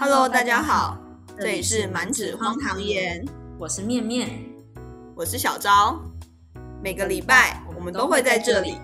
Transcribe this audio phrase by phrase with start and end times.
[0.00, 0.96] Hello，大家好，
[1.36, 3.26] 这里是满纸荒唐言，
[3.58, 4.30] 我是面面，
[5.16, 6.00] 我是小昭。
[6.80, 8.76] 每个礼拜我们都会在这里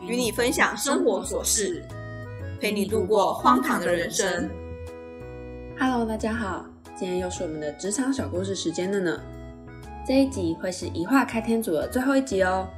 [0.00, 1.84] 与你分享生活琐事，
[2.60, 4.48] 陪你度过荒唐的人生。
[5.76, 6.64] Hello，大家好，
[6.96, 9.20] 今天又是我们的职场小故事时间了呢。
[10.06, 12.68] 这一集会是一画开天组的最后一集哦，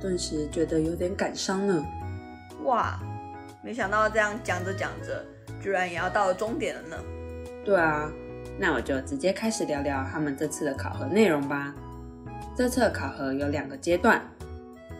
[0.00, 1.84] 顿时觉得有点感伤呢。
[2.62, 3.00] 哇，
[3.64, 5.24] 没想到这样讲着讲着，
[5.60, 6.96] 居然也要到了终点了呢。
[7.64, 8.10] 对啊，
[8.58, 11.74] 那我就直接开始聊聊他们这次的考核内容吧。
[12.56, 14.20] 这次的考核有两个阶段，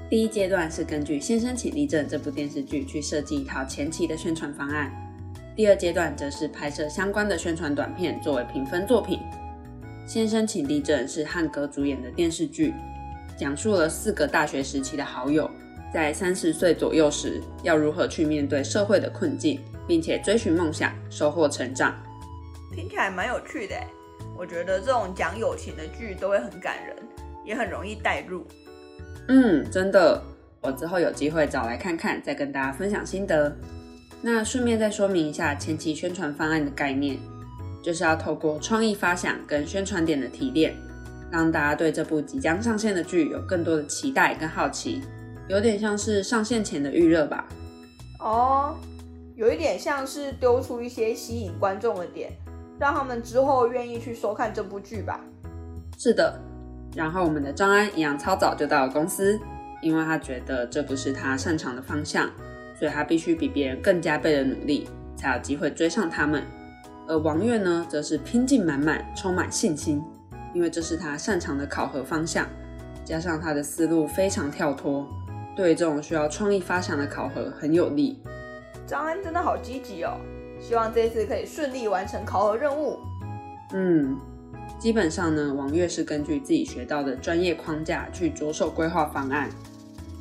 [0.09, 4.91] 第一阶段是根据《先生请立正》这部电视剧去设计一套前期的宣传方案，
[5.56, 9.19] 第二阶段则是拍摄相关的宣传短片作为评分作品。
[10.06, 12.73] 《先生请立正》是汉格主演的电视剧，
[13.37, 15.51] 讲述了四个大学时期的好友
[15.92, 21.94] 在三十岁左右时要如何去面对社会的困境，并且追寻梦想，收获成长。
[22.75, 23.87] 听起来蛮有趣的诶，
[24.37, 26.97] 我觉得这种讲友情的剧都会很感人，
[27.45, 28.47] 也很容易带入。
[29.28, 30.20] 嗯，真的，
[30.62, 33.55] 我之后有机会找来看看，再跟大家分享心得。
[34.23, 37.19] 那顺便再说明一下前期宣传方案的概念，
[37.83, 40.75] 就是要透过创意发想跟宣传点的提炼，
[41.31, 45.03] 让大家对这部即将上线的剧有更多的期待跟好奇，
[45.48, 47.47] 有点像是上线前的预热吧。
[48.20, 48.77] 哦，
[49.34, 52.31] 有一点像是丢出一些吸引观众的点，
[52.83, 55.20] 让他们之后愿意去收看这部剧吧。
[55.97, 56.36] 是的，
[56.97, 59.38] 然后我们的张安一样超早就到了公司，
[59.80, 62.28] 因为他觉得这不是他擅长的方向，
[62.77, 66.42] 所以他必须比别人更加倍的努力，才有机会追上他们。
[67.06, 70.03] 而王月呢，则是拼劲满满，充满信心，
[70.53, 72.44] 因为这是他擅长的考核方向，
[73.05, 75.06] 加上他的思路非常跳脱，
[75.55, 78.20] 对这种需要创意发想的考核很有利。
[78.88, 80.16] 张安真的好积极哦，
[80.62, 82.99] 希望这次可以顺利完成考核任务。
[83.75, 84.17] 嗯，
[84.78, 89.51] 基本上呢，王月是根据自己学到的专业框架去着手规划方案，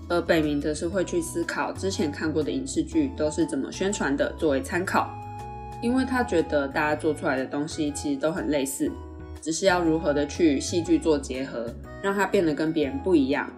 [0.09, 5.09] 而北明则是会去思考之前看过的影视剧都是怎么宣传的，作为参考。
[5.81, 8.91] 因为他觉得大家做出来的东西其实都很类似，
[9.41, 11.66] 只是要如何的去戏剧做结合，
[12.01, 13.50] 让它变得跟别人不一样。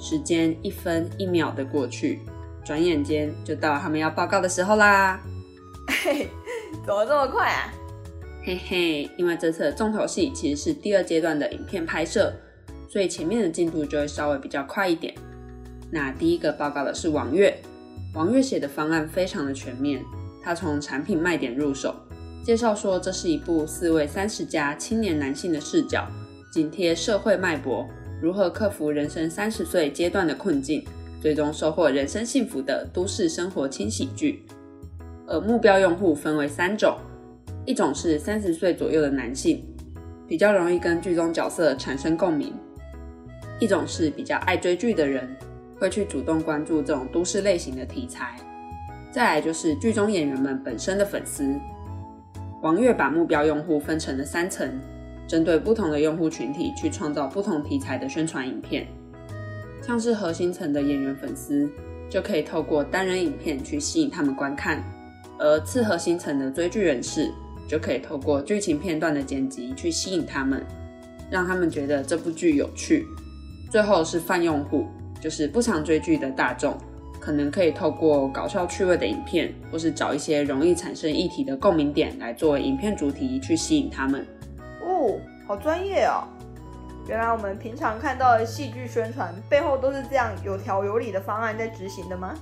[0.00, 2.20] 时间一分一秒的过去，
[2.64, 5.20] 转眼间就到他们要报告的时候啦。
[6.84, 7.72] 怎么这么快啊？
[8.44, 12.32] 嘿嘿，因为这次的重头戏其实是第二阶段的影片拍摄，
[12.88, 15.14] 所以前面的进度就会稍微比较快一点。
[15.90, 17.58] 那第一个报告的是王月，
[18.14, 20.02] 王月写的方案非常的全面，
[20.42, 21.94] 他从产品卖点入手，
[22.42, 26.06] 介绍说这是一部四位三十加青年男性的视角，
[26.50, 27.86] 紧贴社会脉搏，
[28.22, 30.84] 如何克服人生三十岁阶段的困境，
[31.20, 34.46] 最终收获人生幸福的都市生活轻喜剧。
[35.28, 36.96] 而目标用户分为三种。
[37.64, 39.62] 一种是三十岁左右的男性，
[40.26, 42.50] 比较容易跟剧中角色产生共鸣；
[43.60, 45.28] 一种是比较爱追剧的人，
[45.78, 48.24] 会去主动关注这种都市类型的题材；
[49.12, 51.54] 再来就是剧中演员们本身的粉丝。
[52.62, 54.66] 王月把目标用户分成了三层，
[55.26, 58.86] 针对不同的用户群体去创造不同题材的宣传影片。
[59.82, 61.70] 像是核心层的演员粉丝，
[62.08, 64.78] 就可以透过单人影片去吸引他们观看；
[65.38, 67.32] 而次核心层的追剧人士，
[67.68, 70.64] 就可以透过剧情片段的剪辑去吸引他们，
[71.30, 73.06] 让他们觉得这部剧有趣。
[73.70, 74.86] 最后是泛用户，
[75.20, 76.76] 就是不常追剧的大众，
[77.20, 84.26] 可能可以透过搞笑趣味的影片，或是找一些容易产生议题的共鸣点来作为影片主题去吸引他们。
[84.82, 86.24] 哦，好专业哦！
[87.06, 92.34] 原来我们平常看到的戏剧宣传背后都是这样有条有理的方案在执行的吗？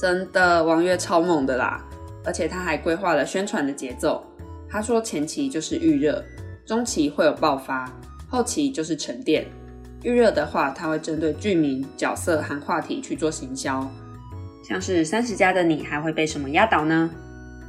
[0.00, 1.84] 真的，王月超猛的啦！
[2.24, 4.24] 而且他还规划了宣传的节奏。
[4.68, 6.24] 他说前期就是预热，
[6.64, 7.90] 中期会有爆发，
[8.28, 9.46] 后期就是沉淀。
[10.02, 13.86] 预热的话，他会针对剧名、角色和话题去做行销，
[14.62, 17.10] 像是三十加的你还会被什么压倒呢？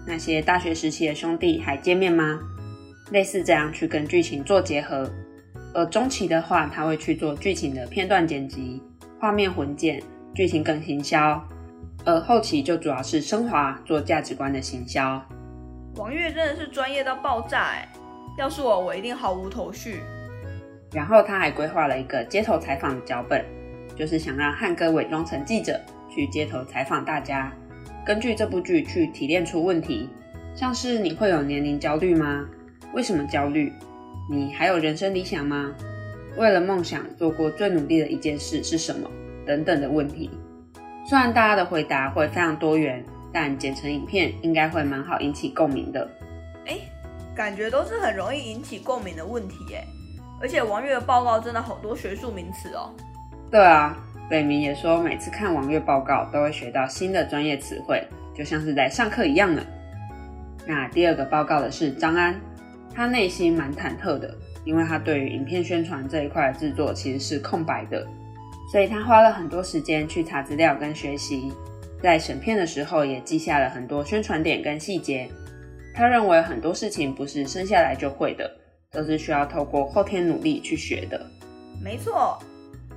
[0.06, 2.40] 那些大学时期的兄弟还见面吗？
[3.12, 5.10] 类似这样去跟剧情做结合。
[5.74, 8.82] 而中期的话，他会去做剧情的片段剪辑、
[9.20, 10.02] 画面混剪、
[10.34, 11.42] 剧情梗行销。
[12.06, 15.22] 而后期就主要是升华做价值观的行销。
[15.96, 17.88] 王月真的是专业到爆炸哎！
[18.38, 20.00] 要是我，我一定毫无头绪。
[20.92, 23.46] 然后他还规划了一个街头采访的脚本，
[23.96, 27.52] 就是想让汉哥伪装成记者去街头采访大家，
[28.06, 30.10] 根据这部剧去提炼出问题，
[30.56, 32.46] 像是你会有年龄焦虑吗？
[32.94, 33.72] 为什么焦虑？
[34.30, 35.74] 你还有人生理想吗？
[36.38, 39.10] 为了梦想做过最努力的一件事是什么？
[39.46, 40.30] 等等的问题。
[41.12, 43.04] 虽然大家的回答会非常多元，
[43.34, 46.10] 但剪成影片应该会蛮好引起共鸣的。
[46.66, 46.78] 哎，
[47.36, 49.86] 感觉都是很容易引起共鸣的问题耶。
[50.42, 52.96] 而且王月的报告真的好多学术名词哦。
[53.52, 53.98] 对啊，
[54.30, 58.02] 北明也说每次看王月报告都会学到新的专业词汇，
[58.34, 59.62] 就像是在上课一样呢。
[60.66, 62.40] 那第二个报告的是张安，
[62.96, 68.08] 他内心蛮忐忑的，因为他对于影片宣传这一块的制作其实是空白的，
[68.72, 71.52] 所以他花了很多时间去查资料跟学习，
[72.02, 75.28] 在审片的时候也记下了很多宣传点跟细节。
[75.94, 78.50] 他认为很多事情不是生下来就会的。
[78.94, 81.26] 都是需要透过后天努力去学的。
[81.82, 82.38] 没错，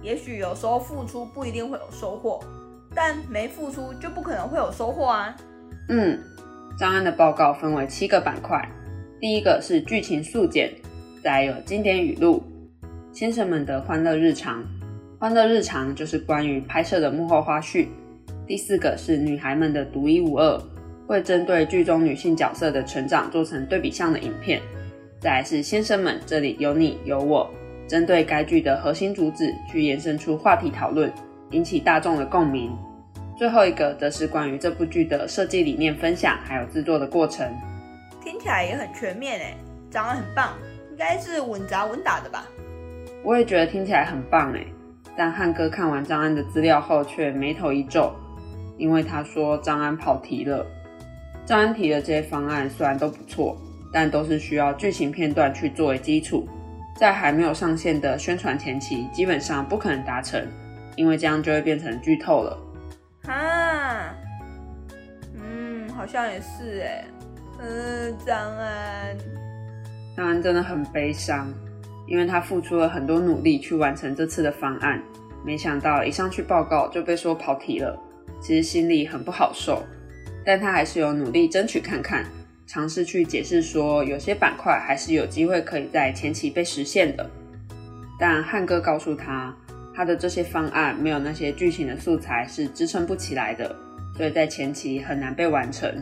[0.02, 2.42] 也许有时候付出不一定会有收获，
[2.92, 5.36] 但没付出就不可能会有收获啊。
[5.88, 6.18] 嗯，
[6.76, 8.68] 张安的报告分为七个板块，
[9.20, 10.74] 第一个是剧情速简，
[11.22, 12.42] 再有经典语录，
[13.12, 14.64] 先生们的欢乐日常，
[15.24, 17.88] 欢乐日常就是关于拍摄的幕后花絮。
[18.46, 20.60] 第四个是女孩们的独一无二，
[21.06, 24.60] 会针对剧中女性角色的成长做成对比项的影片。
[25.18, 27.50] 再来是先生们，这里有你有我，
[27.88, 31.10] 针对该剧的核心主旨去延伸出话题讨论，
[31.52, 32.70] 引起大众的共鸣。
[33.34, 37.50] 最后一个则是关于这部剧的设计理念分享，还有制作的过程。
[38.22, 39.56] 听起来也很全面诶，
[39.90, 40.52] 讲得很棒，
[40.90, 42.46] 应该是稳扎稳打的吧？
[43.22, 44.66] 我也觉得听起来很棒诶，
[45.16, 48.14] 但汉哥看完张安的资料后却眉头一皱，
[48.76, 50.66] 因为他说张安跑题了。
[51.44, 53.56] 张安提的这些方案虽然都不错。
[53.96, 56.48] 但都是需要剧情片段去作为基础，
[56.96, 60.44] 在还没有上线的宣传前期，基本上不可能达成，
[60.96, 62.58] 因为这样就会变成剧透了。
[63.28, 64.12] 啊，
[65.32, 67.04] 嗯，好像也是哎，
[67.60, 69.16] 嗯，张安，
[70.16, 71.48] 张安真的很悲伤，
[72.06, 75.02] 因为他付出了很多努力去完成这次的方案，
[75.44, 77.98] 没想到一上去报告就被说跑题了，
[78.40, 79.82] 其实心里很不好受，
[80.44, 82.24] 但他还是有努力争取看看。
[82.66, 87.28] 尝试去解释说，有些板块还是有机会可以在前期被实现的。
[88.18, 89.54] 但汉哥告诉他，
[89.94, 93.76] 他的这些方案没有那些剧情的素材是支撑不起来的，
[94.16, 95.94] 所以在前期很难被完成。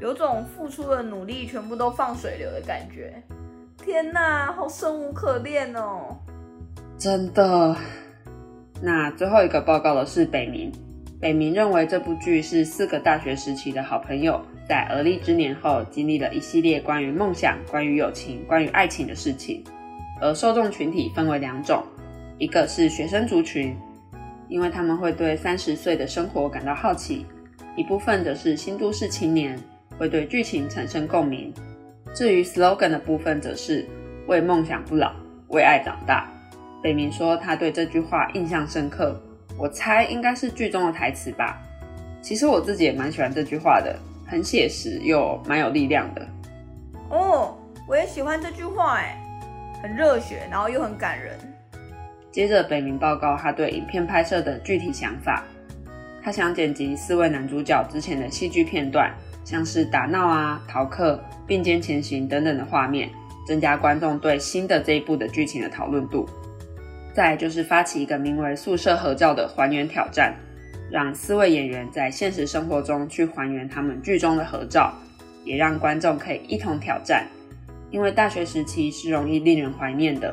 [0.00, 3.22] 有种付出的努力全部都放水流的感觉。
[3.84, 6.16] 天哪，好生无可恋哦！
[6.96, 7.76] 真的。
[8.80, 10.72] 那最后一个报告的是北明。
[11.20, 14.40] 北明认为这部剧是四个大学时期的好朋友。
[14.66, 19.62] 在而立之年后，经历了一系列关于梦想、关于友情、关于爱情的事情。
[20.18, 21.84] 而受众群体分为两种，
[22.38, 23.76] 一个是学生族群，
[24.48, 27.26] 因为他们会对三十岁的生活感到好奇；
[27.76, 29.58] 一部分则是新都市青年，
[29.98, 31.52] 会对剧情产生共鸣。
[32.14, 33.84] 至于 slogan 的部分，则是
[34.28, 35.12] 为梦想不老，
[35.48, 36.30] 为爱长大。
[36.82, 39.20] 北明说他对这句话印象深刻，
[39.58, 41.60] 我猜应该是剧中的台词吧。
[42.22, 43.98] 其实我自己也蛮喜欢这句话的。
[44.26, 46.26] 很写实又蛮有力量的
[47.10, 47.54] 哦，
[47.86, 49.14] 我也喜欢这句话哎，
[49.82, 51.36] 很热血，然后又很感人。
[52.32, 55.44] 接着北明报告他对影片拍摄的具体想法，
[56.22, 59.14] 他想剪辑四位男主角之前的戏剧片段，
[59.44, 63.08] 像是打闹啊、逃课、并肩前行等等的画面，
[63.46, 66.26] 增加观众对新的这一部的剧情的讨论度。
[67.12, 70.34] 再就是发起一个名为“宿舍合照”的还原挑战。
[70.90, 74.92] 让四位演员在现实生活中去还原他们剧中的合照，
[75.44, 77.26] 也让观众可以一同挑战。
[77.90, 80.32] 因为大学时期是容易令人怀念的，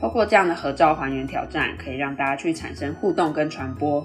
[0.00, 4.02] 透过这样的合照还原挑战，可以让大家去产生互动跟传播，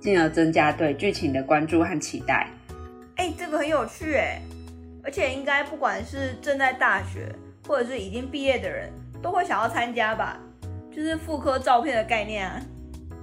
[0.00, 2.48] 进而增加对剧情的关注和期待。
[3.36, 4.40] 这个很有趣哎，
[5.02, 7.34] 而且应该不管是正在大学
[7.66, 8.90] 或者是已经毕业的人，
[9.22, 10.38] 都会想要参加吧？
[10.94, 12.60] 就是复刻照片的概念啊。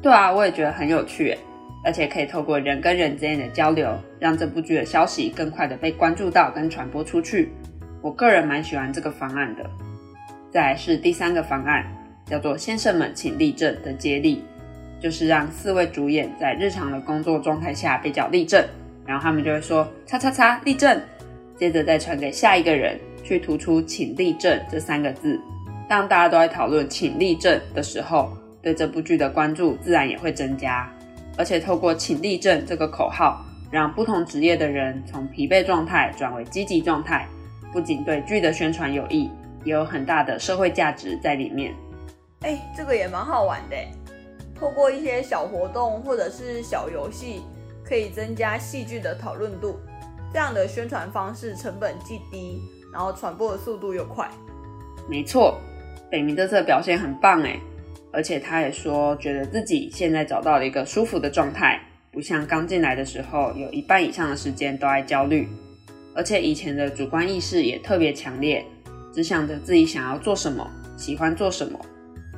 [0.01, 1.37] 对啊，我也觉得很有趣。
[1.83, 7.51] 而且可以透过人跟人之间的交流，让这部剧的消息更快的被关注到跟传播出去。
[8.03, 9.67] 我个人蛮喜欢这个方案的。
[10.51, 11.83] 再来是第三个方案，
[12.23, 14.43] 叫做“先生们请立正”的接力，
[14.99, 18.63] 就是让四位主演在日常的工作状态下被叫立正，
[19.05, 21.01] 然后他们就会说“叉叉叉立正”，
[21.58, 25.39] 接着再传给下一个人去突出“请立正”这三个字。
[25.89, 28.31] 当大家都在讨论“请立正”的时候，
[28.62, 30.89] 对这部剧的关注自然也会增加。
[31.38, 37.27] 而且透过“请立正”这个口号，让不同职业的人从疲惫状态转为积极状态，
[37.74, 39.29] 不仅对剧的宣传有益，
[39.63, 41.74] 也有很大的社会价值在里面。
[42.41, 43.75] 哎，这个也蛮好玩的。
[44.60, 47.41] 透过一些小活动或者是小游戏，
[47.83, 49.79] 可以增加戏剧的讨论度。
[50.33, 52.61] 这样的宣传方式成本既低，
[52.93, 54.29] 然后传播的速度又快。
[55.09, 55.59] 没错，
[56.09, 57.59] 北明这次表现很棒哎。
[58.13, 65.47] 而且他也说，觉得自己现在找到了一个舒服的状态，不像刚进来的时候，有一半以上的时间都在焦虑。
[66.13, 68.65] 而且以前的主观意识也特别强烈，
[69.13, 71.79] 只想着自己想要做什么，喜欢做什么。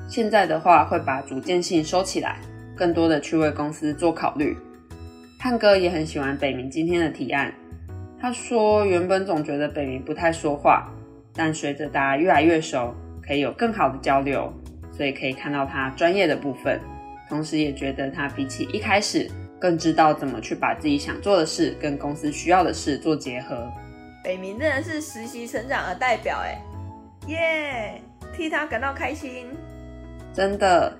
[0.07, 2.39] 现在的话，会把主见性收起来，
[2.75, 4.55] 更多的去为公司做考虑。
[5.43, 7.53] 汉哥也很喜欢北明今天的提案。
[8.17, 10.89] 他说，原本总觉得北明不太说话，
[11.35, 14.53] 但随着大家越来越熟，可以有更好的交流，
[14.89, 16.79] 所以可以看到他专业的部分。
[17.27, 23.69] 同时也觉得他比起一开始，更知道怎么去把自己想做的事跟公司需要的事做结合。
[24.23, 26.57] 北明真的是实习成长的代表，哎，
[27.27, 28.01] 耶，
[28.33, 29.47] 替他感到开心。
[30.33, 30.97] 真的，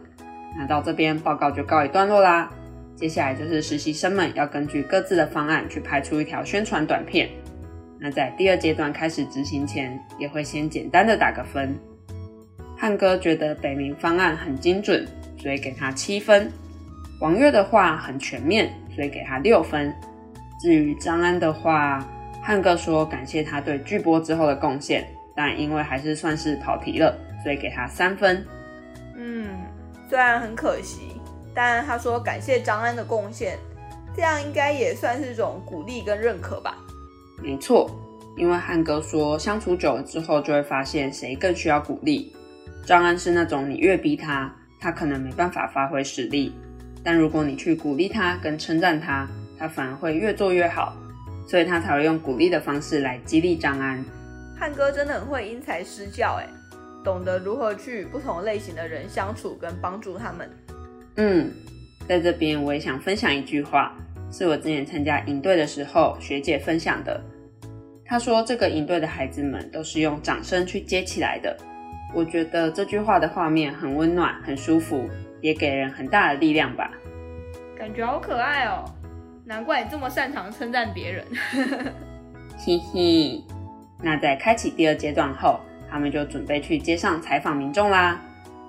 [0.57, 2.51] 那到这边报告就告一段落啦。
[2.95, 7.29] 接下来就是实习生们要根据各自的方案去拍出一条宣传短片。
[8.00, 11.73] 那在第二阶段开始执行前，也会先简单的打个分。
[12.77, 15.07] 汉哥觉得北明方案很精准，
[15.38, 16.51] 所以给他七分。
[17.21, 19.93] 王月的话很全面，所以给他六分。
[20.62, 22.05] 至于张安的话，
[22.41, 28.45] 汉哥说感谢他对巨波之后的贡献，但因为还是算是跑题了，所以给他三分。
[29.15, 29.47] 嗯，
[30.09, 31.00] 虽然很可惜。
[31.53, 33.57] 但他说感谢张安的贡献，
[34.15, 36.77] 这样应该也算是一种鼓励跟认可吧。
[37.41, 37.89] 没错，
[38.38, 42.36] 因为汉哥说相处久了之后就会发现谁更需要鼓励。
[42.86, 46.53] 张安是那种你越逼他，他可能没办法发挥实力，
[47.03, 50.95] 但如果你去鼓励他跟称赞他，他反而会越做越好，
[51.48, 54.03] 所以他才会用鼓励的方式来激励张安。
[54.60, 56.48] 汉哥真的很会因材施教，哎，
[57.03, 60.50] 懂得如何去与不同类型的人相处跟帮助他们。
[61.17, 61.51] 嗯，
[62.08, 63.96] 在这边我也想分享一句话，
[64.32, 67.24] 是我之前参加营队的时候学姐分享的。
[68.05, 71.55] 她说：“这个营队的孩子们都是用掌声去接起来的。”
[72.13, 75.10] 我觉得这句话的画面很温暖、很舒服，
[75.41, 76.91] 也给人很大的力量吧。
[77.77, 78.86] 感觉好可爱哦，
[79.46, 81.25] 难怪你这么擅长称赞别人。
[82.65, 83.41] 嘿嘿，
[84.01, 88.22] 那在开启第二阶段后，他们就准备去街上采访民众啦。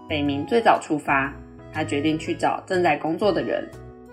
[0.09, 1.33] 北明最早出发。
[1.75, 3.69] 他决定去找正在工作的人，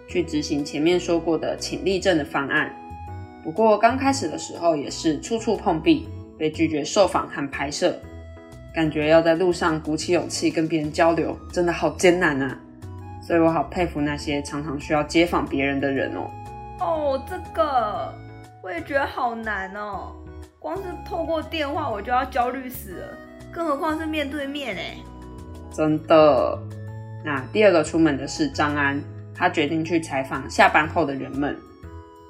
[0.08, 2.75] 去执行前面说过的请立正的方案。
[3.44, 7.96] 不过刚开始的时候也是处处碰壁，被拒绝受访和拍摄，
[8.74, 12.58] 感觉要在路上鼓起勇气跟别人交流，真的好艰难啊！
[13.22, 16.30] 所以我好佩服那些常常需要接访别人的人哦。
[16.80, 18.12] 哦，这个
[18.63, 20.12] 我也觉得好难哦，
[20.60, 23.18] 光是透过电话我就要焦虑死了，
[23.51, 24.98] 更何况是面对面哎。
[25.72, 26.60] 真的。
[27.24, 29.01] 那第二个出门的是张安，
[29.36, 31.56] 他决定去采访下班后的人们。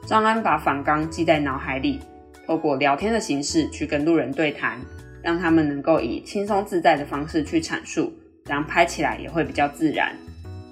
[0.06, 2.00] 张安把访纲记在脑海里，
[2.46, 4.80] 透过聊天的形式去跟路人对谈，
[5.22, 8.12] 让他们能够以轻松自在的方式去阐述，
[8.44, 10.14] 这样拍起来也会比较自然。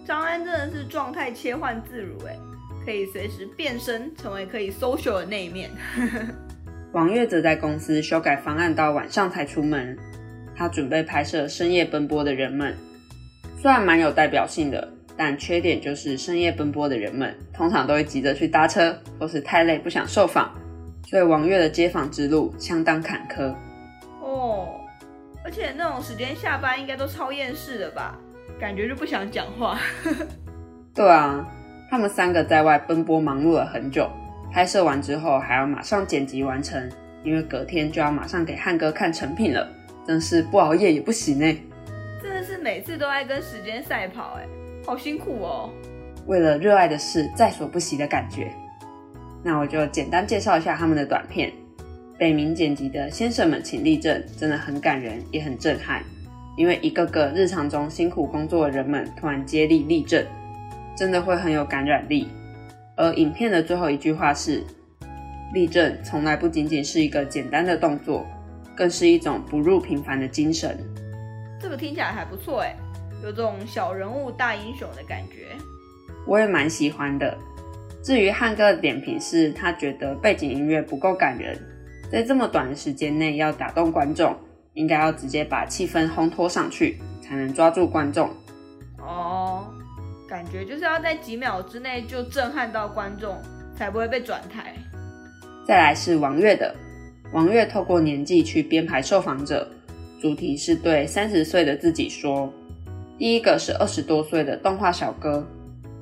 [0.06, 2.36] 张安真的是状态切换自如，哎，
[2.84, 5.70] 可以随时变身成为可以 social 的那一面。
[6.92, 9.96] 王月则在公司修改方案到晚上才出门，
[10.56, 12.76] 他准备拍摄深夜奔波的人们。
[13.62, 14.88] 虽然蛮有代表性的，
[15.18, 20.50] 但缺点就是深夜奔波的人们通常都会急着去搭车，或是太累不想受访，
[21.06, 23.54] 所以王月的接访之路相当坎坷。
[24.22, 24.70] 哦，
[25.44, 28.18] 而且那种时间下班应该都超厌世的吧？
[28.58, 29.78] 感觉就不想讲话。
[30.96, 31.46] 对啊，
[31.89, 34.10] 他们三个在外奔波忙碌了很久，
[34.54, 36.89] 拍摄完之后还要马上剪辑完成，
[37.25, 39.68] 因为隔天就要马上给汉哥看成品了，
[40.08, 41.58] 真是不熬夜也不行哎。
[42.22, 44.46] 真的是每次都在跟时间赛跑，哎，
[44.86, 45.70] 好辛苦哦。
[46.28, 48.52] 为了热爱的事在所不惜的感觉。
[49.42, 51.52] 那我就简单介绍一下他们的短片。
[52.18, 56.04] 北冥剪辑的先生们请立正，真的很感人，也很震撼。
[56.58, 60.26] 因为一个个日常中辛苦工作的人们突然接力立正，
[60.98, 62.28] 真的会很有感染力。
[62.98, 64.62] 而影片的最后一句话是：
[65.54, 68.26] 立正从来不仅仅是一个简单的动作，
[68.76, 70.78] 更是一种不入平凡的精神。
[71.62, 72.75] 这个听起来还不错哎，
[73.22, 75.48] 有种小人物大英雄的感觉，
[76.25, 77.38] 我也蛮喜欢的。
[78.01, 81.60] 至于汉哥的点评是，他觉得背景音乐不够感人，
[82.10, 84.34] 在这么短的时间内要打动观众，
[84.74, 88.30] 应该要直接把气氛烘托上去，才能抓住观众。
[89.00, 89.68] 哦，
[90.30, 93.38] 感觉就是要在几秒之内就震撼到观众，
[93.75, 94.74] 才不会被转台。
[95.68, 96.74] 再来是王月的，
[97.34, 99.70] 王月透过年纪去编排受访者。
[100.20, 102.52] 主题是对三十岁的自己说。
[103.18, 105.48] 第一个是二十多岁的动画小哥，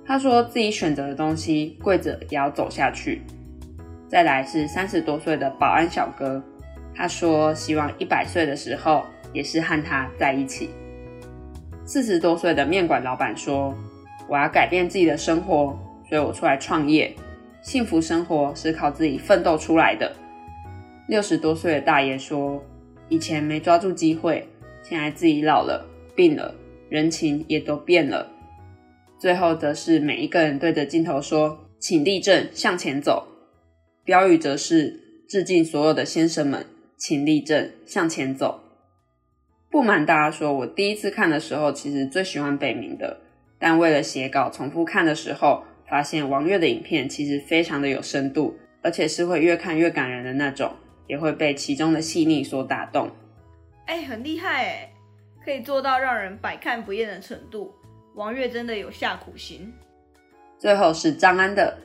[0.03, 3.21] 他说自己选择的东西跪着也要走下去。
[4.07, 6.41] 再来是三十多岁的保安小哥，
[6.95, 10.71] 他说希望一百岁的时候也是和他在一起。
[11.85, 13.71] 四十多岁的面馆老板说，
[14.27, 15.77] 我要改变自己的生活，
[16.09, 17.15] 所以我出来创业。
[17.61, 20.11] 幸福生活是靠自己奋斗出来的。
[21.07, 22.59] 六十多岁的大爷说。
[23.09, 24.47] 以前没抓住机会，
[24.81, 25.85] 现在自己老了、
[26.15, 26.53] 病了，
[26.89, 28.31] 人情也都变了。
[29.19, 33.27] 最后则是每一个人对着镜头说：“请立正，向前走。”
[34.05, 36.65] 标语则是致敬所有的先生们，
[36.97, 38.61] 请立正，向前走。
[39.69, 43.19] 不瞒大家说，我第一次看的时候，其实最喜欢北冥的，
[43.59, 50.71] 但为了写稿，重复看的时候，发现王月的影片其实非常的有深度，而且是会越看越感人的那种，
[51.07, 53.09] 也会被其中的细腻所打动。
[53.85, 54.91] 哎，很厉害哎，
[55.43, 57.73] 可以做到让人百看不厌的程度。
[58.15, 59.73] 王月真的有下苦心。
[60.57, 61.77] 最后是张安的，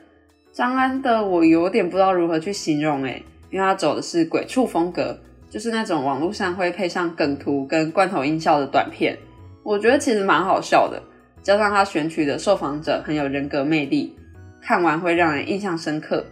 [0.51, 5.17] 张安的我有点不知道如何去形容哎，因为他走的是鬼畜风格，
[5.49, 9.17] 就是那种网络上会配上梗图跟罐头音效的短片，
[9.61, 11.01] 我觉得其实蛮好笑的。
[11.43, 14.15] 加上他选取的受访者很有人格魅力，
[14.61, 16.25] 看完会让人印象深刻。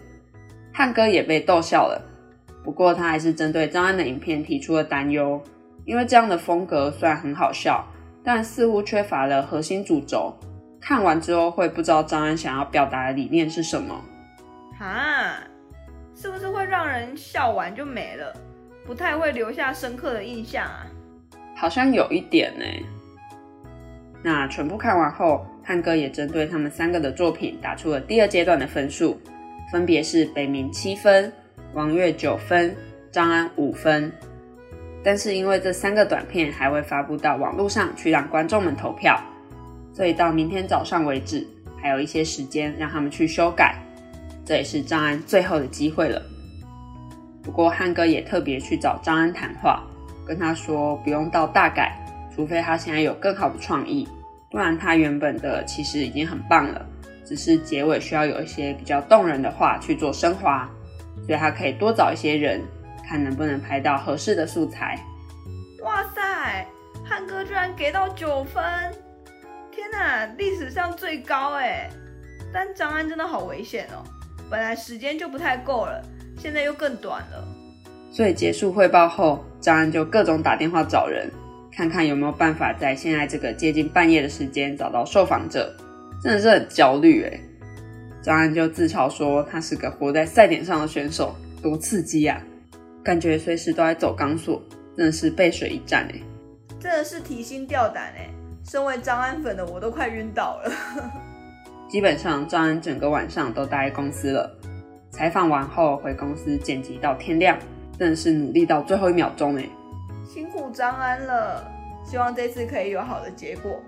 [0.74, 2.02] 汉哥也被逗笑了，
[2.64, 5.42] 不过他还是针对张安的影片提出了担忧，
[5.86, 7.86] 因为这样的风格虽然很好笑。
[8.24, 10.32] 但似乎缺乏了核心主轴，
[10.80, 14.00] 看完之后会不知道张安想要表达的理念是什么。
[14.78, 15.38] 哈，
[16.14, 18.32] 是不是会让人笑完就没了，
[18.86, 20.86] 不太会留下深刻的印象啊？
[21.56, 22.66] 好像有一点呢。
[24.22, 29.20] 那全部看完后，汉哥也针对他们三个的作品打出了第二阶段的分数，
[29.72, 31.34] 分别是北冥七分，
[31.74, 32.76] 王月九分，
[33.12, 34.12] 张安五分。
[35.04, 39.20] 但是因为这三个短片还会发布到网络上去让观众们投票，
[39.94, 41.48] 所以到明天早上为止
[41.82, 43.76] 还有一些时间让他们去修改，
[44.46, 46.22] 这也是张安最后的机会了。
[47.42, 49.82] 不过汉哥也特别去找张安谈话，
[50.28, 51.98] 跟他说不用到大改，
[52.36, 54.08] 除非他现在有更好的创意，
[54.52, 56.86] 不然他原本的其实已经很棒了，
[57.26, 60.70] 只是结尾需要有一些比较动人的话去做升华，
[61.26, 62.62] 所以他可以多找一些人。
[63.04, 64.98] 看能不能拍到合适的素材。
[65.82, 66.66] 哇塞，
[67.04, 68.64] 汉哥居然给到九分！
[69.70, 71.90] 天哪，历史上最高哎！
[72.54, 74.00] 但张安真的好危险哦，
[74.50, 76.02] 本来时间就不太够了，
[76.38, 77.46] 现在又更短了。
[78.14, 81.30] 所以结束汇报后，张安就各种打电话找人，
[81.76, 85.76] 看看有没有办法在现在这个接近半夜的时间找到受访者。
[86.24, 87.40] 真的是很焦虑哎！
[88.22, 92.42] 张安就自嘲说他是个活在赛点上的选手，多刺激呀！
[93.04, 94.62] 感觉随时都在走钢索，
[94.96, 96.22] 真的是背水一战哎！
[96.80, 98.30] 真的是提心吊胆哎！
[98.64, 100.72] 身为张安粉的我都快晕倒了。
[101.90, 104.56] 基本上张安整个晚上都待在公司了，
[105.10, 107.58] 采访完后回公司剪辑到天亮，
[107.98, 109.68] 真的是努力到最后一秒钟哎！
[110.32, 111.68] 辛苦张安了，
[112.06, 113.80] 希望这次可以有好的结果。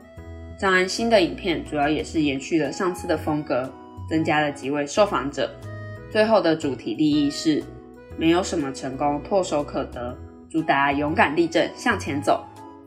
[0.57, 3.71] 张安新的影片主要也是延续了上次的风格，
[4.13, 5.49] 增加了几位受访者，
[6.11, 7.63] 最后的主题利益是。
[8.15, 10.15] 没有什么成功唾手可得，
[10.47, 12.45] 主打勇敢立正向前走，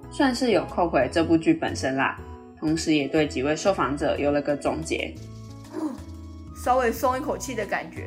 [0.08, 2.16] 算是有扣回这部剧本身啦。
[2.60, 5.12] 同时也对几位受访者有了个总结，
[6.64, 8.06] 稍微松一口气的感觉。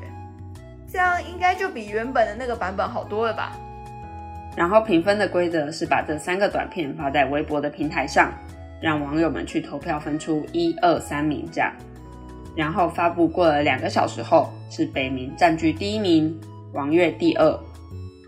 [0.89, 3.51] 这样应该就比原本的那个版本好多了吧？
[4.55, 8.32] 然后评分的规则是把这三个短片发在微博的平台上，
[8.82, 11.69] 让网友们去投票分出一二三名这样。
[12.60, 16.38] 然后发布过了两个小时后，是北冥占据第一名。
[16.74, 17.60] 王月第二，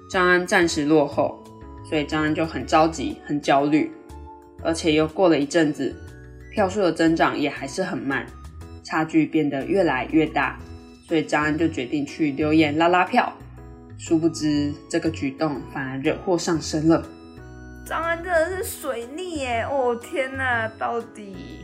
[0.09, 1.37] 张安暂时落后，
[1.83, 3.91] 所以张安就很着急、很焦虑，
[4.63, 5.93] 而且又过了一阵子，
[6.53, 8.25] 票数的增长也还是很慢，
[8.85, 10.57] 差距变得越来越大，
[11.05, 13.33] 所以张安就决定去留言拉拉票。
[13.97, 17.05] 殊不知这个举动反而惹祸上身了。
[17.85, 19.67] 张安真的是水逆耶！
[19.69, 21.60] 哦天哪，到底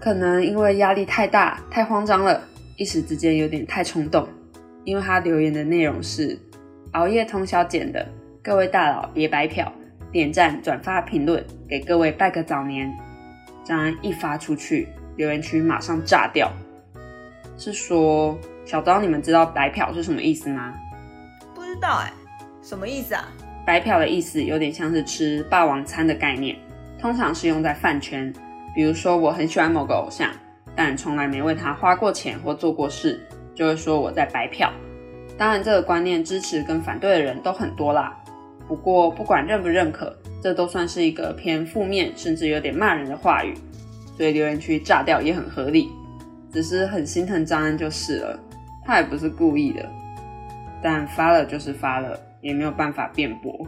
[0.00, 2.42] 可能因为压力太大、太慌张了，
[2.76, 4.26] 一时之间有点太冲动。
[4.84, 6.36] 因为他留言的内容是
[6.92, 8.04] 熬夜通宵剪的，
[8.42, 9.70] 各位大佬别白嫖，
[10.10, 12.90] 点赞、转发、评论，给各位拜个早年。
[13.62, 16.50] 张安一发出去，留言区马上炸掉，
[17.58, 20.72] 是说小刀，你们知道白嫖是什么意思吗？
[21.54, 22.10] 不知道哎，
[22.62, 23.28] 什么意思啊？
[23.66, 26.56] 白嫖的意思有点像是吃霸王餐的概念，
[26.98, 28.32] 通常是用在饭圈，
[28.74, 30.30] 比如说我很喜欢某个偶像，
[30.74, 33.20] 但从来没为他花过钱或做过事。
[33.52, 34.72] 就会说我在白票，
[35.36, 38.16] 当然这个观念支持跟反对的人都很多啦。
[38.66, 43.52] 不过不管认不认可，这都算是一个偏负面甚至有点骂人的话语，
[44.16, 45.90] 所以留言区炸掉也很合理。
[46.50, 48.38] 只是很心疼张安就是了，
[48.86, 49.86] 他也不是故意的，
[50.82, 53.66] 但发了就是发了，也没有办法辩驳。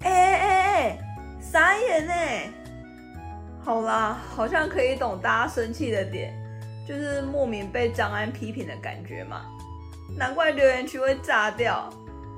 [0.00, 0.98] 哎哎哎哎，
[1.40, 2.12] 傻眼呢！
[3.64, 6.32] 好啦，好像可以懂大家生气的点。
[6.86, 9.46] 就是莫名被张安批评的感觉嘛，
[10.18, 11.88] 难怪留言区会炸掉！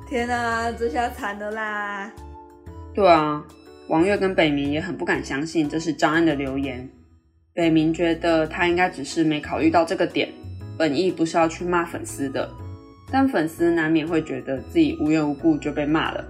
[0.09, 2.13] 天啊，这下惨了啦！
[2.95, 3.45] 对啊，
[3.89, 6.89] 王月跟北明也很不敢相信这是张安的留言。
[7.55, 10.33] 北明觉得他应该只是没考虑到这个点，
[10.79, 12.49] 本意不是要去骂粉丝的，
[13.11, 16.25] 但粉丝难免会觉得自己无缘无故就被骂了，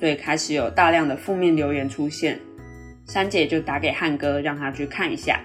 [0.00, 2.40] 所以开始有大量的负面留言出现。
[3.08, 5.40] 珊姐就打给汉哥，让他去看一下，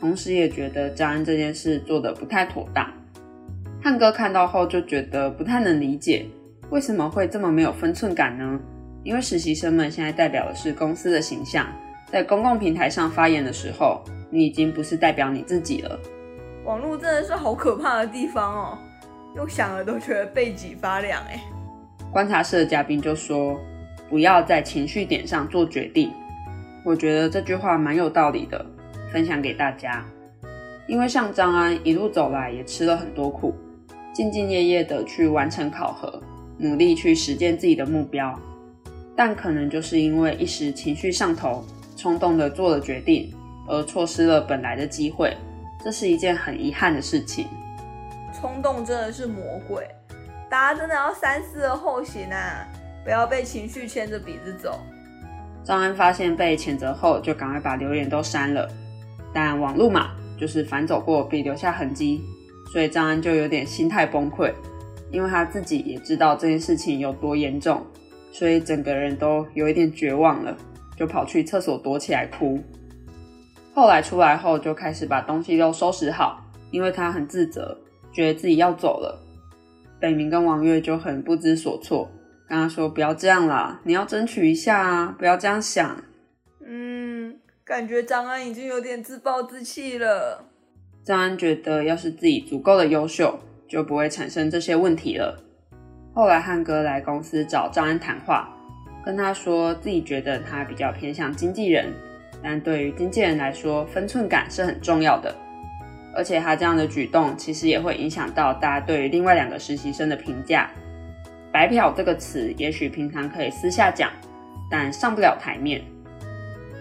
[0.00, 2.90] 同时也觉得张安这件事做的不太妥当。
[3.82, 6.24] 汉哥看到后就觉得不太能理解，
[6.70, 8.58] 为什么会这么没有分寸感呢？
[9.02, 11.66] 因为实习生们现在代表的是公司的形象，
[12.10, 16.00] 在公共平台上发言的时候，你已经不是代表你自己了。
[16.64, 18.78] 网络真的是好可怕的地方哦，
[19.36, 21.38] 用想了都觉得背脊发凉哎。
[22.10, 23.60] 观察室的嘉宾就说
[24.08, 26.10] ：“不要在情绪点上做决定。”
[26.84, 28.64] 我觉得这句话蛮有道理的，
[29.10, 30.04] 分享给大家。
[30.86, 33.54] 因为像张安一路走来也吃了很多苦，
[34.14, 36.22] 兢兢业业的去完成考核，
[36.58, 38.38] 努力去实践自己的目标。
[39.16, 41.64] 但可能就是因为一时情绪上头，
[41.96, 43.32] 冲动的做了决定，
[43.66, 45.34] 而错失了本来的机会，
[45.82, 47.46] 这是一件很遗憾的事情。
[48.38, 49.88] 冲动真的是魔鬼，
[50.50, 52.68] 大家真的要三思而后行啊！
[53.02, 54.80] 不要被情绪牵着鼻子走。
[55.64, 58.68] 张安发现被谴责后，就赶快把留言都删了。
[59.32, 62.20] 但网路嘛，就是反走过必留下痕迹，
[62.72, 64.52] 所以张安就有点心态崩溃，
[65.10, 67.84] 因为他自己也知道这件事情有多严重。
[68.30, 70.56] 所以整个人都有一点绝望了，
[70.96, 72.60] 就跑去厕所躲起来哭。
[73.72, 77.76] 后来出来后，就开始把东西都收拾好，因为他很自责，
[78.12, 79.20] 觉得自己要走了。
[80.00, 82.10] 北明跟王月就很不知所措，
[82.48, 85.96] 跟他说：“不要这样啦，你要争取一下啊，不要这样想。”
[86.66, 90.44] 嗯，感觉张安已经有点自暴自弃了。
[91.02, 95.38] 张安觉得，要是自己足够的优秀，就不会产生这些问题了。
[96.14, 98.48] 后来汉哥来公司找张安谈话，
[99.04, 101.92] 跟他说自己觉得他比较偏向经纪人，
[102.42, 105.34] 但对于经纪人来说，分寸感是很重要的。
[106.16, 110.70] 而且他这样的举动其实也会影响到大家对于另外两个实习生的评价。
[111.54, 114.10] 白嫖这个词，也许平常可以私下讲，
[114.68, 115.80] 但上不了台面。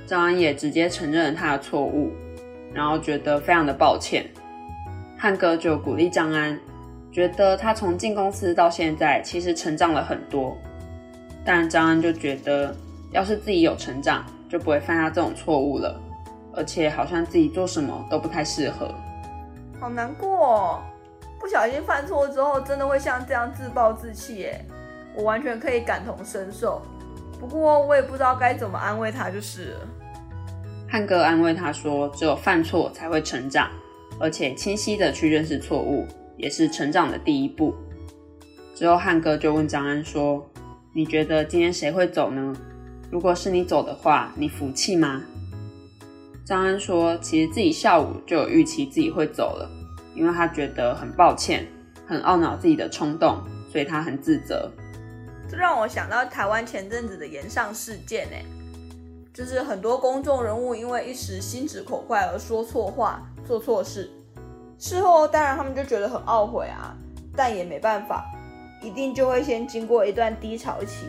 [0.08, 2.12] 张安也直接承认了他的错误，
[2.74, 4.26] 然后觉得非常的抱歉。
[5.16, 6.60] 汉哥就鼓励张安。
[7.12, 10.58] 觉得他从进公司到现在，其实成长了很多。
[11.46, 12.76] 但张安就觉得，
[13.12, 16.02] 要是自己有成长，就不会犯下这种错误了。
[16.56, 18.92] 而且好像自己做什么都不太适合，
[19.80, 20.82] 好难过。
[21.44, 24.66] 不小心犯错之后，真的会像这样自暴自弃耶。
[25.14, 26.82] 我完全可以感同身受。
[27.38, 29.80] 不过我也不知道该怎么安慰他，就是了。
[30.90, 33.70] 汉哥安慰他说：“只有犯错才会成长，
[34.22, 37.76] 而且清晰的去认识错误。”也是成长的第一步。
[38.74, 40.50] 之后，汉哥就问张安说
[40.96, 42.56] ：“你觉得今天谁会走呢？
[43.12, 45.22] 如果是你走的话，你服气吗？”
[46.46, 49.70] 张安说：“其实自己下午就有预期自己会走了，
[50.16, 51.68] 因为他觉得很抱歉，
[52.06, 54.72] 很懊恼自己的冲动，所以他很自责。”
[55.50, 58.44] 这让我想到台湾前阵子的延上事件，哎，
[59.34, 64.10] 就是很多公众人物因为一时心直口快而说错话、做错事。
[64.80, 66.96] 事后当然他们就觉得很懊悔啊，
[67.36, 68.26] 但也没办法，
[68.82, 71.06] 一定就会先经过一段低潮期，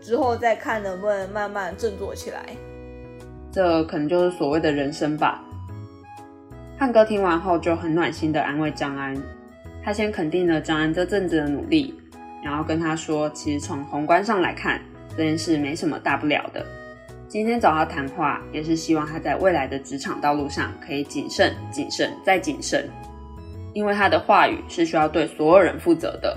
[0.00, 2.44] 之后再看能不能慢慢振作起来。
[3.50, 5.42] 这可能就是所谓的人生吧。
[6.78, 9.16] 汉哥听完后就很暖心的安慰张安，
[9.82, 11.94] 他先肯定了张安这阵子的努力，
[12.44, 14.78] 然后跟他说，其实从宏观上来看，
[15.16, 16.64] 这件事没什么大不了的。
[17.28, 22.86] 今天找他谈话，也是希望他在未来的职场道路上可以谨慎、谨慎再谨慎。
[23.72, 26.36] 因为他的话语是需要对所有人负责的，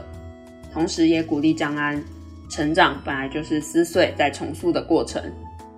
[0.73, 2.01] 同时也鼓励张安，
[2.49, 5.21] 成长本来就是撕碎再重塑的过程，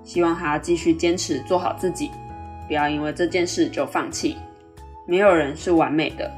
[0.04, 2.12] 希望他继续坚持做好自己，
[2.68, 4.38] 不要因为这件事就放弃。
[5.12, 6.32] 没有人是完美的，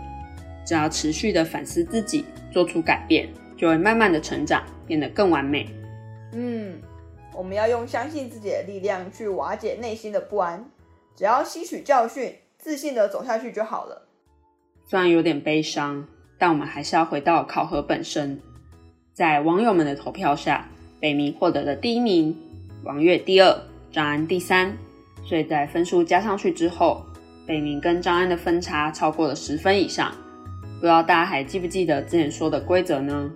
[0.66, 5.70] 只要持续的反思自己，做出改变，就会慢慢的成长，变得更完美。
[6.32, 6.82] 嗯，
[7.36, 10.66] 我们要用相信自己的力量去瓦解内心的不安，
[11.16, 14.08] 只要吸取教训，自信的走下去就好了。
[14.88, 16.08] 虽然有点悲伤，
[16.40, 18.42] 但我们还是要回到考核本身。
[19.14, 20.68] 在网友们的投票下，
[21.00, 22.36] 北明获得了第一名，
[22.84, 23.56] 王月第二，
[23.92, 24.76] 张安第三。
[25.24, 27.06] 所以在分数加上去之后，
[27.46, 30.12] 北明跟张安的分差超过了十分以上。
[30.80, 33.30] 不知道大家还记不记得之前说的规则呢？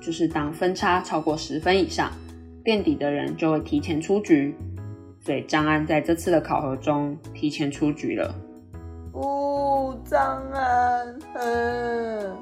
[0.00, 2.10] 就是当分差超过十分以上，
[2.62, 4.54] 垫底的人就会提前出局。
[5.20, 8.34] 所以张安在这次的考核中提前出局了。
[9.12, 12.36] 哦，张安，嗯，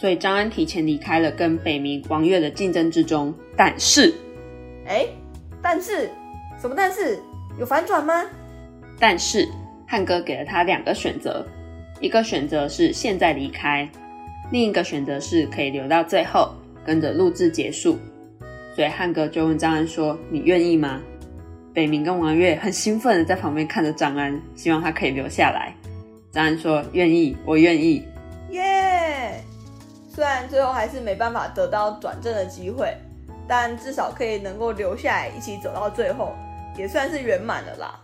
[0.00, 3.32] 所以张安提前离开了跟北明王月的竞争之中。
[3.56, 4.12] 但是，
[4.86, 5.06] 哎，
[5.62, 6.10] 但是
[6.60, 7.20] 什么但是？
[7.58, 8.24] 有反转吗？
[8.98, 9.46] 但是
[9.90, 11.44] 汉哥给了他两个选择，
[11.98, 13.90] 一个选择是现在离开，
[14.52, 16.54] 另一个选择是可以留到最后，
[16.86, 17.98] 跟着录制结束。
[18.76, 21.00] 所以汉哥就问张安说：“你愿意吗？”
[21.74, 25.74] 北明跟王月很兴奋的在旁边看着张安，希望他可以留下来。
[26.30, 28.06] 张安说：“愿意，我愿意。”
[28.50, 29.42] 耶！
[30.08, 32.96] 虽然最后还是没办法得到转正的机会，
[33.48, 36.32] 但至少可以能够留下来一起走到最后。
[36.76, 38.00] 也算是圆满了啦。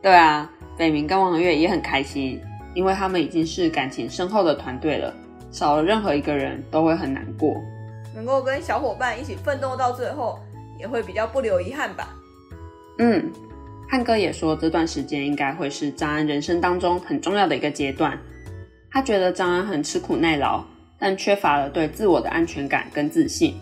[0.00, 2.40] 对啊，北明跟王月也很开心，
[2.72, 5.12] 因为他们已经是感情深厚的团队了，
[5.50, 7.60] 少了任何一个人都会很难过。
[8.14, 10.38] 能够跟小伙伴一起奋斗到最后，
[10.78, 12.14] 也会比较不留遗憾吧。
[12.98, 13.30] 嗯，
[13.88, 18.16] 汉哥也说这段时间应该会是张安人生当中很重要的一个阶段。
[18.90, 20.64] 他觉得张安很吃苦耐劳，
[20.96, 23.54] 但缺乏了对自我的安全感跟自信，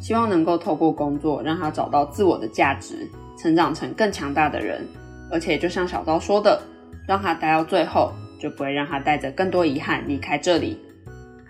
[0.00, 3.08] 希望能够透过工作让他找到自我的价值。
[3.38, 4.86] 成长成更强大的人，
[5.32, 6.62] 而且就像小刀说的，
[7.08, 10.78] 让他待到最后，就不会让他带着更多遗憾离开这里。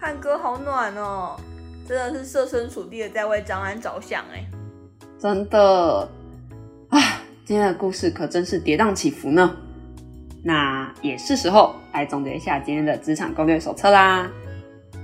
[0.00, 1.36] 汉哥好暖哦，
[1.86, 4.46] 真的是设身处地的在为张安着想哎，
[5.18, 6.08] 真的
[6.88, 6.98] 啊，
[7.44, 9.56] 今天的故事可真是跌宕起伏呢。
[10.44, 14.30] 那也是时候来总结一下今天的职场攻略手册啦。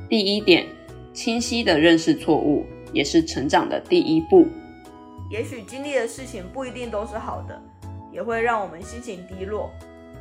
[0.08, 0.66] 第一点，
[1.12, 4.46] 清晰的认识错误，也是成长的第一步。
[5.30, 7.60] 也许经历的事情不一定都是好的，
[8.12, 9.70] 也会让我们心情低落。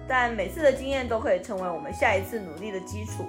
[0.08, 3.26] 但每次的经验都可以成为我们下一次努力的基础。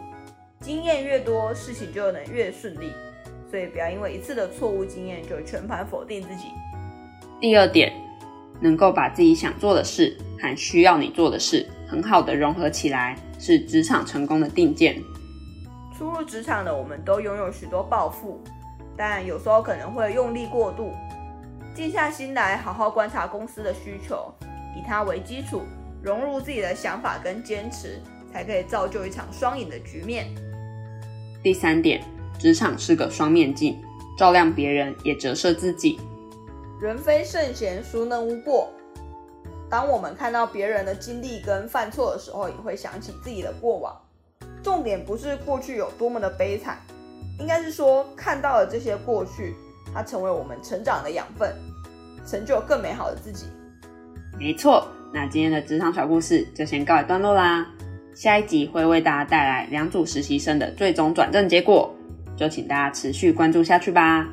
[0.60, 2.92] 经验越多，事情就能越顺利。
[3.50, 6.48] 所以不要因为一次的错误经验就全盘否定自己。
[7.40, 7.92] 第二点，
[8.60, 15.02] 能够把自己想做的事和需要你做的事很好的融合起来，是职场成功的定见。
[15.96, 18.40] 初入职场的我们都拥有许多抱负，
[18.96, 20.92] 但有时候可能会用力过度。
[21.74, 24.33] 静下心来，好好观察公司的需求，
[24.76, 25.62] 以它为基础，
[26.02, 28.00] 融入自己的想法跟坚持，
[28.33, 30.26] 才可以造就一场双赢的局面。
[31.42, 32.02] 第三点，
[32.38, 33.81] 职场是个双面镜，
[34.18, 36.00] 照亮别人也折射自己。
[36.81, 38.68] 人非圣贤，孰能无过？
[39.70, 43.96] 当我们看到别人的经历跟犯错的时候，也会想起自己的过往。
[44.62, 46.78] 重点不是过去有多么的悲惨，
[47.38, 49.54] 应该是说看到了这些过去。
[49.94, 51.55] 它成为我们成长的养分，
[52.27, 53.46] 成就更美好的自己。
[54.38, 57.66] 没错，那今天的职场小故事就先告一段落啦。
[58.14, 61.94] 下一集会为大家带来两组实习生的最终转正结果，
[62.37, 64.27] 就请大家持续关注下去吧。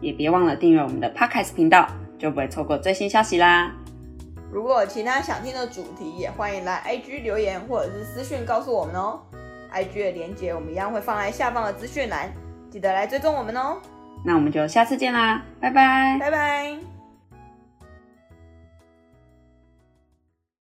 [0.00, 1.88] 也别忘了订阅我们的 Podcast 频道，
[2.18, 3.72] 就不会错过最新消息啦。
[4.52, 9.20] 如果有其他想听的主题，也欢迎来 IG 留言或者是私讯告诉我们哦。
[9.72, 12.32] IG 的连接我们一样会放在下方的资讯栏，
[12.70, 13.78] 记得来追踪我们哦。
[14.24, 16.93] 那我们就下次见啦，拜拜，拜拜。